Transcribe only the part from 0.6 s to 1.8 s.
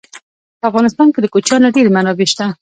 افغانستان کې د کوچیانو